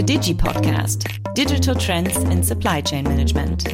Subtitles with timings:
[0.00, 3.68] The Digi Podcast Digital Trends in Supply Chain Management.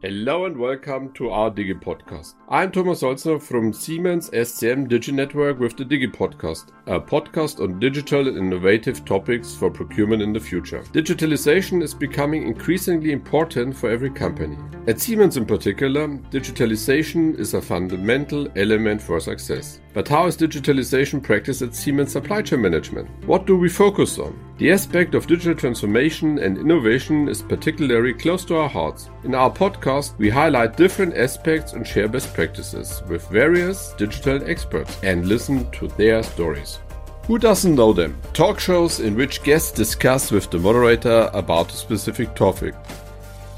[0.00, 2.36] Hello and welcome to our Digi Podcast.
[2.48, 7.78] I'm Thomas Holzner from Siemens SCM Digi Network with the Digi Podcast, a podcast on
[7.78, 10.80] digital and innovative topics for procurement in the future.
[10.92, 14.56] Digitalization is becoming increasingly important for every company.
[14.86, 19.80] At Siemens in particular, digitalization is a fundamental element for success.
[19.98, 23.08] But how is digitalization practiced at Siemens Supply Chain Management?
[23.26, 24.38] What do we focus on?
[24.58, 29.10] The aspect of digital transformation and innovation is particularly close to our hearts.
[29.24, 34.96] In our podcast, we highlight different aspects and share best practices with various digital experts
[35.02, 36.78] and listen to their stories.
[37.26, 38.20] Who doesn't know them?
[38.34, 42.76] Talk shows in which guests discuss with the moderator about a specific topic.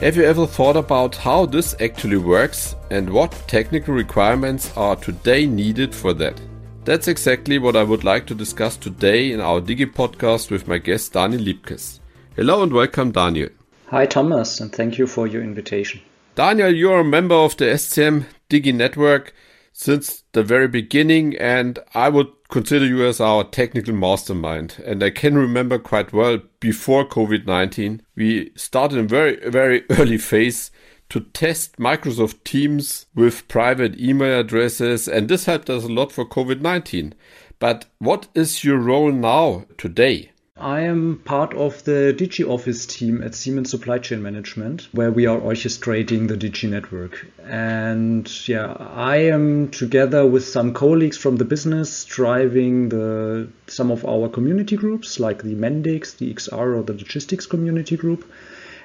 [0.00, 5.44] Have you ever thought about how this actually works and what technical requirements are today
[5.44, 6.40] needed for that?
[6.86, 10.78] That's exactly what I would like to discuss today in our Digi podcast with my
[10.78, 12.00] guest Daniel Liebkes.
[12.34, 13.50] Hello and welcome, Daniel.
[13.88, 16.00] Hi, Thomas, and thank you for your invitation.
[16.34, 19.34] Daniel, you're a member of the SCM Digi network
[19.80, 24.76] since the very beginning, and I would consider you as our technical mastermind.
[24.84, 30.18] And I can remember quite well before COVID 19, we started in very, very early
[30.18, 30.70] phase
[31.08, 36.26] to test Microsoft Teams with private email addresses, and this helped us a lot for
[36.26, 37.14] COVID 19.
[37.58, 40.32] But what is your role now, today?
[40.60, 45.24] I am part of the Digi Office team at Siemens Supply Chain Management, where we
[45.24, 47.26] are orchestrating the Digi network.
[47.42, 54.04] And yeah, I am together with some colleagues from the business driving the some of
[54.04, 58.30] our community groups, like the Mendix, the XR, or the Logistics Community Group.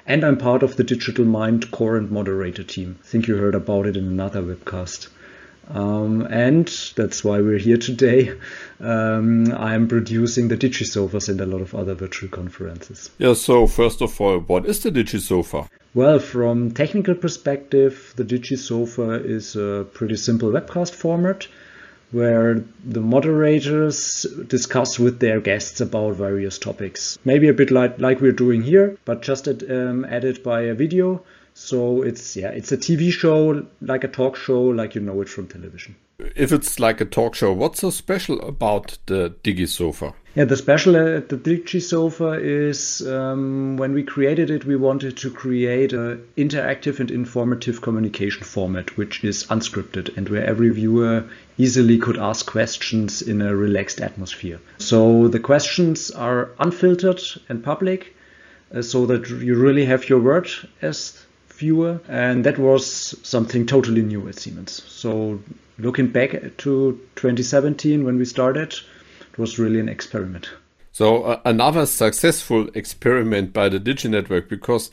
[0.06, 2.98] And I'm part of the Digital Mind core and moderator team.
[3.02, 5.08] I think you heard about it in another webcast.
[5.68, 8.32] Um, and that's why we're here today.
[8.80, 13.10] Um, I'm producing the DigiSofas and a lot of other virtual conferences.
[13.18, 15.68] Yeah, so first of all, what is the DigiSofa?
[15.94, 21.48] Well, from technical perspective, the DigiSofa is a pretty simple webcast format
[22.12, 27.18] where the moderators discuss with their guests about various topics.
[27.24, 30.74] Maybe a bit like, like we're doing here, but just at, um, added by a
[30.74, 31.22] video
[31.56, 35.28] so it's yeah, it's a TV show, like a talk show, like you know it
[35.28, 35.96] from television.
[36.18, 40.12] If it's like a talk show, what's so special about the Digi Sofa?
[40.34, 45.16] Yeah, the special at the Digi Sofa is um, when we created it, we wanted
[45.16, 51.24] to create an interactive and informative communication format, which is unscripted and where every viewer
[51.56, 54.60] easily could ask questions in a relaxed atmosphere.
[54.76, 58.14] So the questions are unfiltered and public,
[58.74, 60.50] uh, so that you really have your word
[60.82, 61.26] as
[61.58, 64.82] viewer, and that was something totally new at Siemens.
[64.86, 65.40] So
[65.78, 68.74] looking back to 2017 when we started,
[69.20, 70.50] it was really an experiment.
[70.92, 74.90] So uh, another successful experiment by the Digi Network because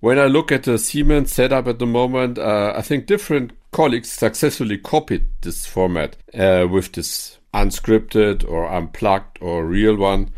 [0.00, 4.10] when I look at the Siemens setup at the moment, uh, I think different colleagues
[4.10, 10.30] successfully copied this format uh, with this unscripted or unplugged or real one.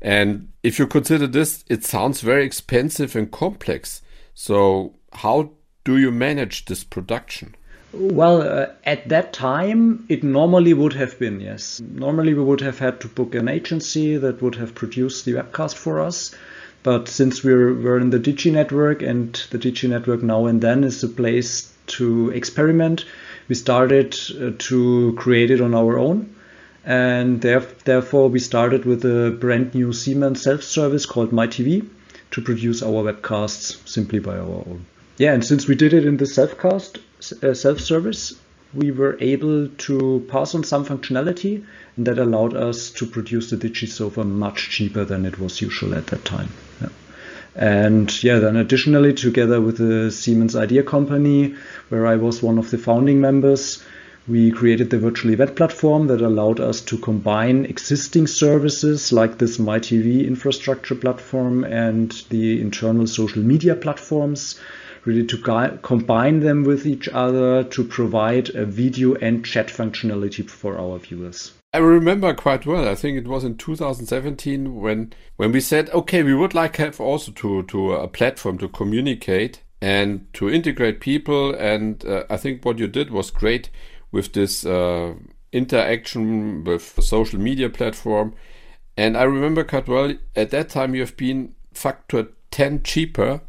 [0.00, 4.02] And if you consider this, it sounds very expensive and complex.
[4.34, 5.50] So how
[5.84, 7.54] do you manage this production?
[7.92, 11.80] Well, uh, at that time, it normally would have been, yes.
[11.80, 15.74] Normally, we would have had to book an agency that would have produced the webcast
[15.74, 16.34] for us.
[16.82, 20.84] But since we're, we're in the Digi network and the Digi network now and then
[20.84, 23.06] is a place to experiment,
[23.48, 26.34] we started uh, to create it on our own.
[26.84, 31.88] And therefore, we started with a brand new Siemens self service called MyTV
[32.32, 34.86] to produce our webcasts simply by our own.
[35.18, 36.98] Yeah, and since we did it in the self-cast,
[37.42, 38.34] uh, self-service,
[38.72, 41.64] we were able to pass on some functionality,
[41.96, 46.06] and that allowed us to produce the DigiSofa much cheaper than it was usual at
[46.08, 46.50] that time.
[47.56, 51.56] And yeah, then additionally, together with the Siemens Idea Company,
[51.88, 53.82] where I was one of the founding members,
[54.28, 59.58] we created the virtual event platform that allowed us to combine existing services like this
[59.58, 64.60] MyTV infrastructure platform and the internal social media platforms
[65.04, 70.78] really to combine them with each other to provide a video and chat functionality for
[70.78, 71.52] our viewers.
[71.74, 72.88] I remember quite well.
[72.88, 77.00] I think it was in 2017 when when we said, okay, we would like have
[77.00, 81.54] also to to a platform to communicate and to integrate people.
[81.54, 83.68] And uh, I think what you did was great
[84.10, 85.14] with this uh,
[85.52, 88.34] interaction with social media platform.
[88.96, 93.42] And I remember quite well at that time you have been factor 10 cheaper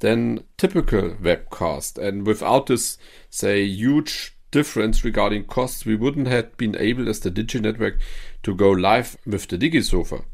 [0.00, 1.98] than typical webcast.
[1.98, 2.98] And without this,
[3.30, 7.98] say, huge difference regarding costs, we wouldn't have been able as the Digi Network
[8.42, 10.24] to go live with the DigiSofa.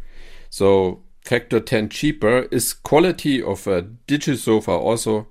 [0.50, 5.28] So factor 10 cheaper, is quality of a DigiSofa also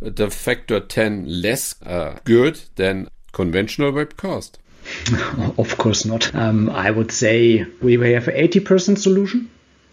[0.00, 4.52] the factor 10 less uh, good than conventional webcast?
[5.58, 6.34] of course not.
[6.34, 9.50] Um, I would say we have an 80% solution.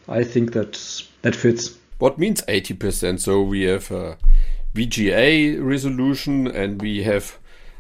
[0.08, 1.77] I think that that fits.
[2.00, 3.20] What means 80%?
[3.20, 4.18] So we have a
[4.76, 7.38] VGA resolution and we have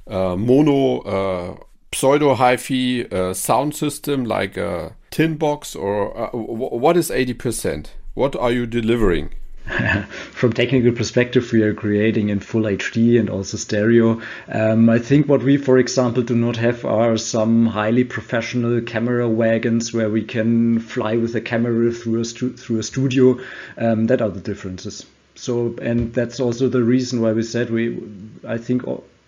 [0.10, 1.58] mono uh,
[1.94, 7.88] pseudo hi-fi uh, sound system like a tin box or uh, what is 80%?
[8.14, 9.34] What are you delivering?
[10.32, 14.22] from technical perspective, we are creating in full HD and also stereo.
[14.48, 19.28] Um, I think what we, for example, do not have are some highly professional camera
[19.28, 23.40] wagons where we can fly with a camera through a through a studio.
[23.78, 25.06] Um, that are the differences.
[25.36, 28.02] So, and that's also the reason why we said we,
[28.48, 28.84] I think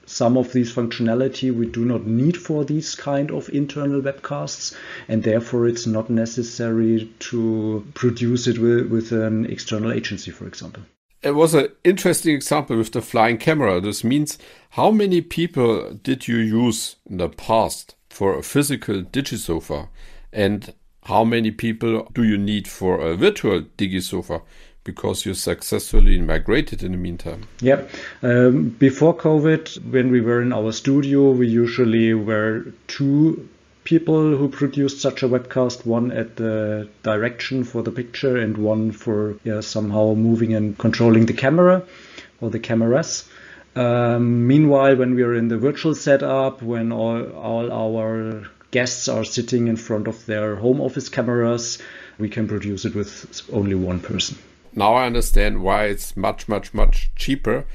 [0.10, 4.76] some of these functionality we do not need for these kind of internal webcasts
[5.08, 10.82] and therefore it's not necessary to produce it with, with an external agency for example.
[11.22, 13.80] It was an interesting example with the flying camera.
[13.82, 14.40] This means
[14.72, 19.90] how many people did you use in the past for a physical digisofa?
[20.32, 20.74] And
[21.04, 24.42] how many people do you need for a virtual digisofa
[24.84, 27.46] because you successfully migrated in the meantime.
[27.62, 27.84] Yeah.
[28.24, 33.50] Um, before COVID, when we were in our studio, we usually were two
[33.84, 38.92] people who produced such a webcast one at the direction for the picture and one
[38.92, 41.84] for yeah, somehow moving and controlling the camera
[42.42, 43.28] or the cameras.
[43.75, 49.24] Um, meanwhile, when we are in the virtual setup, when all, all our guests are
[49.24, 51.80] sitting in front of their home office cameras,
[52.18, 54.38] we can produce it with only one person
[54.74, 57.66] now I understand why it's much, much, much cheaper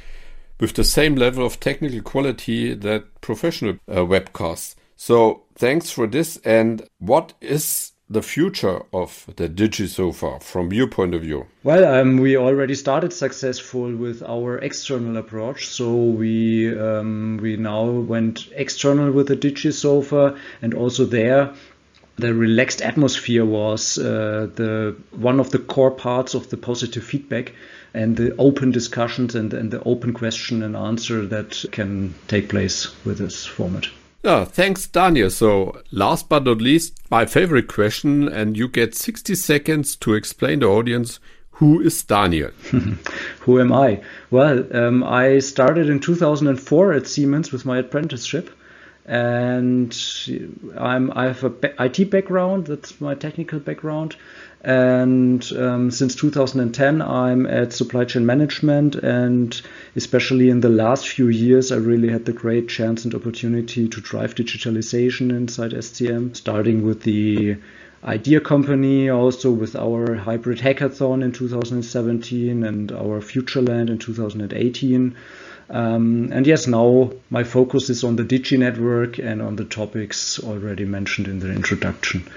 [0.60, 4.74] with the same level of technical quality that professional uh, webcasts.
[4.96, 6.38] So thanks for this.
[6.44, 11.46] And what is the future of the DigiSofa from your point of view?
[11.62, 15.66] Well, um, we already started successful with our external approach.
[15.66, 21.54] So we um, we now went external with the DigiSofa, and also there
[22.16, 27.52] the relaxed atmosphere was uh, the one of the core parts of the positive feedback
[27.92, 32.94] and the open discussions and, and the open question and answer that can take place
[33.04, 33.86] with this format.
[34.22, 35.28] Yeah, thanks, Daniel.
[35.28, 40.60] So, last but not least, my favorite question, and you get 60 seconds to explain
[40.60, 41.20] the audience
[41.58, 42.50] who is Daniel?
[43.40, 44.02] who am I?
[44.30, 48.50] Well, um, I started in 2004 at Siemens with my apprenticeship
[49.06, 49.94] and
[50.76, 52.66] I'm I have a IT background.
[52.66, 54.16] That's my technical background.
[54.62, 59.60] And um, since 2010, I'm at supply chain management, and
[59.94, 64.00] especially in the last few years, I really had the great chance and opportunity to
[64.00, 67.58] drive digitalization inside SCM, starting with the
[68.04, 75.14] idea company, also with our hybrid hackathon in 2017 and our Futureland in 2018.
[75.70, 80.38] Um, and yes, now my focus is on the Digi network and on the topics
[80.38, 82.28] already mentioned in the introduction.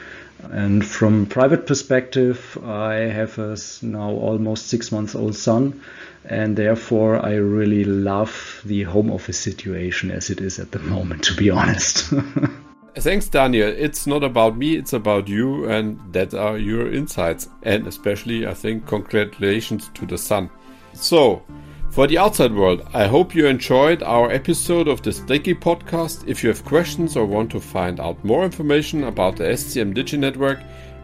[0.51, 5.81] And from private perspective, I have a now almost six months old son,
[6.25, 11.23] and therefore I really love the home office situation as it is at the moment,
[11.25, 12.13] to be honest.
[12.95, 13.67] Thanks, Daniel.
[13.67, 17.47] It's not about me, it's about you, and that are your insights.
[17.63, 20.49] And especially, I think, congratulations to the son.
[20.93, 21.43] So,
[21.97, 26.27] for the outside world, I hope you enjoyed our episode of the Digi podcast.
[26.27, 30.19] If you have questions or want to find out more information about the SCM Digi
[30.19, 30.59] Network,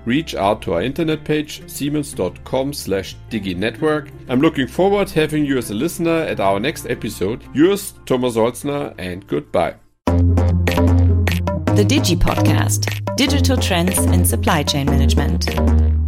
[0.06, 4.12] reach out to our internet page siemens.com slash diginetwork.
[4.30, 7.44] I'm looking forward to having you as a listener at our next episode.
[7.56, 9.74] Yours, Thomas Holzner, and goodbye.
[10.06, 16.03] The Digi Podcast Digital Trends in Supply Chain Management.